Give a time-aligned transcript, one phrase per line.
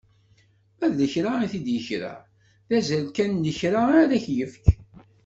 [0.77, 2.13] Ma d lekra i t-id-ikra,
[2.69, 4.65] d azal kan n lekra ara yefk.